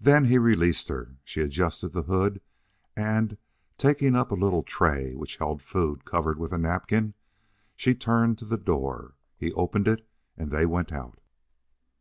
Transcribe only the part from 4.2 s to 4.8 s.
a little